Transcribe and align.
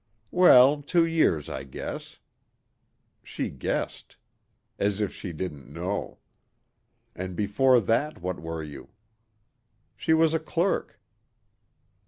Well, 0.31 0.81
two 0.81 1.05
years, 1.05 1.47
I 1.47 1.63
guess. 1.63 2.17
She 3.21 3.51
guessed. 3.51 4.17
As 4.79 4.99
if 4.99 5.13
she 5.13 5.31
didn't 5.31 5.71
know. 5.71 6.17
And 7.15 7.35
before 7.35 7.79
that 7.79 8.19
what 8.19 8.39
were 8.41 8.63
you? 8.63 8.89
She 9.95 10.15
was 10.15 10.33
a 10.33 10.39
clerk. 10.39 10.99